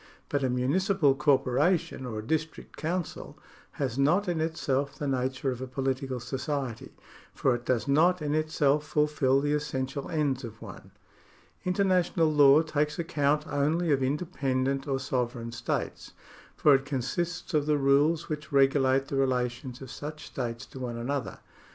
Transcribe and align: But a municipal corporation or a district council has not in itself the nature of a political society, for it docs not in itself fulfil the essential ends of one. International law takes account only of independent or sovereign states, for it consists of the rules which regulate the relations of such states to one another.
But 0.29 0.43
a 0.43 0.49
municipal 0.49 1.13
corporation 1.13 2.07
or 2.07 2.17
a 2.17 2.23
district 2.25 2.75
council 2.75 3.37
has 3.73 3.99
not 3.99 4.27
in 4.27 4.41
itself 4.41 4.97
the 4.97 5.07
nature 5.07 5.51
of 5.51 5.61
a 5.61 5.67
political 5.67 6.19
society, 6.19 6.95
for 7.35 7.53
it 7.53 7.65
docs 7.67 7.87
not 7.87 8.19
in 8.19 8.33
itself 8.33 8.83
fulfil 8.83 9.39
the 9.41 9.53
essential 9.53 10.09
ends 10.09 10.43
of 10.43 10.59
one. 10.59 10.89
International 11.65 12.31
law 12.33 12.63
takes 12.63 12.97
account 12.97 13.45
only 13.45 13.91
of 13.91 14.01
independent 14.01 14.87
or 14.87 14.99
sovereign 14.99 15.51
states, 15.51 16.13
for 16.57 16.73
it 16.73 16.83
consists 16.83 17.53
of 17.53 17.67
the 17.67 17.77
rules 17.77 18.27
which 18.27 18.51
regulate 18.51 19.07
the 19.07 19.17
relations 19.17 19.83
of 19.83 19.91
such 19.91 20.25
states 20.25 20.65
to 20.65 20.79
one 20.79 20.97
another. 20.97 21.37